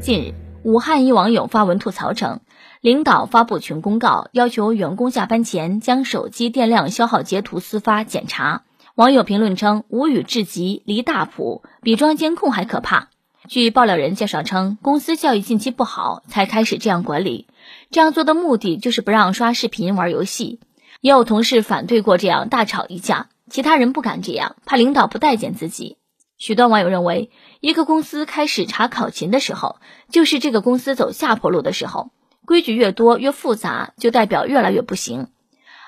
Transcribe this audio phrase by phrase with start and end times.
[0.00, 2.40] 近日，武汉一网友发文吐槽称，
[2.80, 8.62] 领导发布群公告，要求员工下班前将手机电量消耗截图私发检查。
[8.94, 13.08] 网友评论称：“无语至极，离大谱，比装监控还可怕。”
[13.48, 17.46] 据爆料人介绍称，公司效益近期不好，才开始这样管理。
[17.90, 20.60] 这样做的目的就是不让刷视频、玩游戏。
[21.00, 23.28] 也有同事反对过这样，大吵一架。
[23.50, 25.97] 其他人不敢这样，怕领导不待见自己。
[26.38, 27.30] 许多网友认为，
[27.60, 29.76] 一个公司开始查考勤的时候，
[30.08, 32.12] 就是这个公司走下坡路的时候。
[32.46, 35.26] 规矩越多越复杂，就代表越来越不行。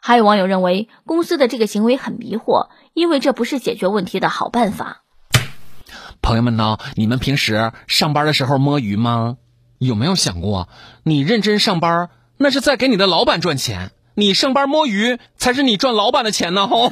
[0.00, 5.02] 还有网友认为，公司的这个行为很迷惑，因为这不是解决问题的好办法。
[6.22, 6.78] 朋友们呢？
[6.96, 9.36] 你们平时上班的时候摸鱼吗？
[9.78, 10.68] 有没有想过，
[11.04, 12.08] 你认真上班，
[12.38, 16.66] 那是在给你的老板赚钱；你上班摸鱼，才是你赚老板的钱呢！
[16.66, 16.90] 吼。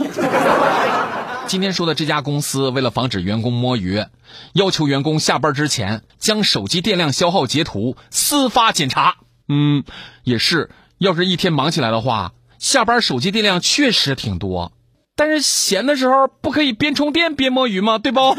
[1.46, 4.05] 今天说的这家公司，为了防止员工摸鱼，
[4.52, 9.16] 要求员工下班之前将手机电量消耗截图私发检查。
[9.48, 9.84] 嗯，
[10.24, 14.72] 也是，要是一天忙起来的话，下班手机电量确实挺多。
[15.14, 17.98] 但是闲的时候不可以边充电边摸鱼吗？
[17.98, 18.34] 对不？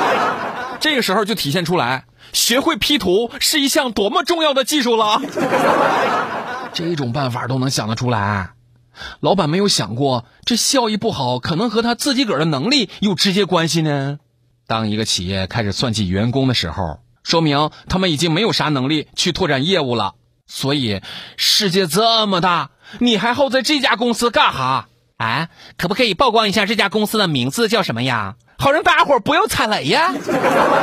[0.78, 5.22] 这个时候就体现出来，学会 P 图是一项多么重要的技术了。
[6.74, 8.50] 这种办法都能想得出来，
[9.20, 14.18] 老板没有想过这效益不好可能和他自己个儿的能力有直接关系呢？
[14.66, 20.14] 当一个企业开始算计员工的时候，说明他们已经没有啥能力去拓展业务了。
[20.46, 21.02] 所以，
[21.36, 24.88] 世界这么大，你还耗在这家公司干哈？
[25.16, 28.36] 哎，可不可以曝光一下这家公司的名字叫什么呀？
[28.58, 30.14] 好让大家伙不要踩雷呀！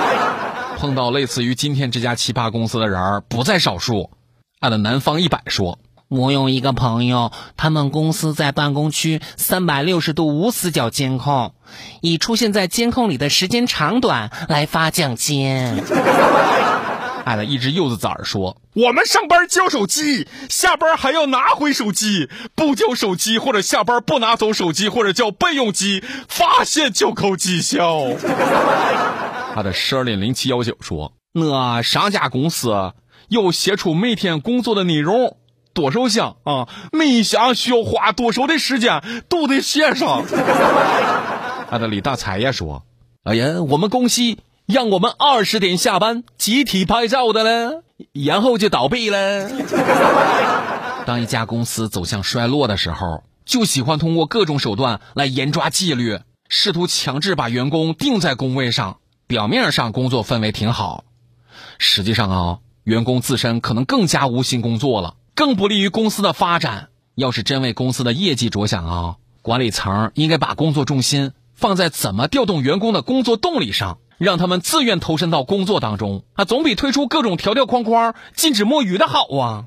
[0.78, 4.12] 碰到类似于今天这家奇葩公司的人不在少数。
[4.60, 5.80] 按的南方一百说，
[6.14, 11.56] 我有一个朋友，他们公司在办公区三百六十度无死角监控，
[12.02, 15.82] 以出现在监控里的时间长短来发奖金。
[17.26, 22.30] 爱了一只柚子崽儿说：“我们上班交手机，下班还要拿回手机。
[22.54, 28.02] 不交手机或者下班不拿走手机或者叫备用机，发现就扣绩效。
[29.56, 32.94] ”他的十二点零七幺九说：“那上家公司
[33.30, 35.38] 又写出每天工作的内容，
[35.74, 36.68] 多少项啊？
[36.92, 40.26] 每项需要花多少的时间都得写上。”
[41.70, 42.84] 他的李大才也说
[43.24, 44.22] ：“哎呀，我们公司。”
[44.66, 49.50] 让我们二十点下班集体拍照的了，然后就倒闭了。
[51.06, 59.00] 当一家公司走向衰落的时候，就喜欢通过各种手段来严抓纪律，试图强制把员工定在工位上。
[59.28, 61.04] 表面上工作氛围挺好，
[61.78, 66.90] 实际上啊，员工自身可能更加无心工作了，更不利于公司的发展。
[67.16, 73.98] 要是真为公司的业绩着想啊，管理层应该把工作重心放在怎么调动员工的工作动力上。
[74.20, 79.66] 让他们自愿投身到工作当中啊，总比推出各种条条框框禁止摸鱼的好啊。